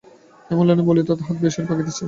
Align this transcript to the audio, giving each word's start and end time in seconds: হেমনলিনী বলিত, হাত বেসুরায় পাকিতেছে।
হেমনলিনী 0.49 0.83
বলিত, 0.89 1.09
হাত 1.19 1.37
বেসুরায় 1.41 1.67
পাকিতেছে। 1.69 1.99